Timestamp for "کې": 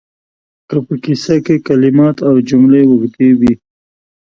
1.45-1.55